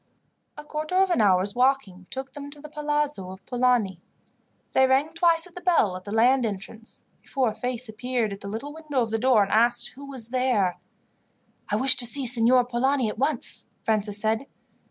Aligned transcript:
A 0.57 0.63
quarter 0.63 0.95
of 0.95 1.11
an 1.11 1.21
hour's 1.21 1.53
walking 1.53 2.07
took 2.09 2.33
them 2.33 2.49
to 2.49 2.59
the 2.59 2.69
palazzo 2.69 3.29
of 3.29 3.45
Polani. 3.45 4.01
They 4.73 4.87
rang 4.87 5.09
twice 5.13 5.45
at 5.45 5.53
the 5.53 5.61
bell 5.61 5.95
at 5.95 6.05
the 6.05 6.11
land 6.11 6.43
entrance, 6.43 7.05
before 7.21 7.49
a 7.49 7.53
face 7.55 7.87
appeared 7.87 8.33
at 8.33 8.41
the 8.41 8.47
little 8.47 8.73
window 8.73 9.03
of 9.03 9.11
the 9.11 9.19
door, 9.19 9.43
and 9.43 9.51
asked 9.51 9.89
who 9.93 10.07
was 10.09 10.29
there. 10.29 10.79
"I 11.69 11.75
wish 11.75 11.95
to 11.97 12.07
see 12.07 12.25
Signor 12.25 12.65
Polani 12.65 13.09
at 13.09 13.19
once," 13.19 13.67
Francis 13.83 14.19
said. 14.19 14.47